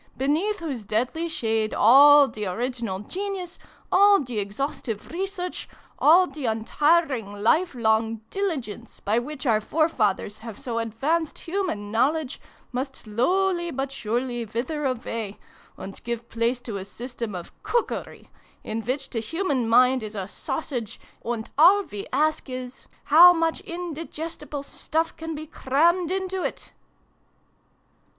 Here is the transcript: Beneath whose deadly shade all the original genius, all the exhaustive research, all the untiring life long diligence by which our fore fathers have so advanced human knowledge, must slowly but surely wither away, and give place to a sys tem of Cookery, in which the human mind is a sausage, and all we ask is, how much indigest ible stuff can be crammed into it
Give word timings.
Beneath 0.17 0.57
whose 0.61 0.83
deadly 0.83 1.27
shade 1.29 1.75
all 1.75 2.27
the 2.27 2.47
original 2.47 3.01
genius, 3.01 3.59
all 3.91 4.19
the 4.19 4.39
exhaustive 4.39 5.11
research, 5.11 5.69
all 5.99 6.25
the 6.25 6.47
untiring 6.47 7.33
life 7.43 7.75
long 7.75 8.21
diligence 8.31 8.99
by 8.99 9.19
which 9.19 9.45
our 9.45 9.61
fore 9.61 9.87
fathers 9.89 10.39
have 10.39 10.57
so 10.57 10.79
advanced 10.79 11.37
human 11.37 11.91
knowledge, 11.91 12.41
must 12.71 12.95
slowly 12.95 13.69
but 13.69 13.91
surely 13.91 14.43
wither 14.43 14.85
away, 14.85 15.37
and 15.77 16.03
give 16.03 16.27
place 16.29 16.59
to 16.61 16.79
a 16.79 16.81
sys 16.81 17.15
tem 17.15 17.35
of 17.35 17.53
Cookery, 17.61 18.31
in 18.63 18.81
which 18.81 19.07
the 19.11 19.19
human 19.19 19.69
mind 19.69 20.01
is 20.01 20.15
a 20.15 20.27
sausage, 20.27 20.99
and 21.23 21.51
all 21.59 21.83
we 21.83 22.07
ask 22.11 22.49
is, 22.49 22.87
how 23.03 23.33
much 23.33 23.61
indigest 23.65 24.39
ible 24.41 24.65
stuff 24.65 25.15
can 25.15 25.35
be 25.35 25.45
crammed 25.45 26.09
into 26.09 26.41
it 26.41 26.73